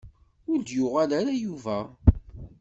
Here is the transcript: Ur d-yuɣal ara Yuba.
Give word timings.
Ur 0.51 0.59
d-yuɣal 0.61 1.11
ara 1.19 1.33
Yuba. 1.43 1.79